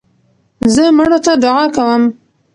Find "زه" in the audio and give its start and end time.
0.73-0.83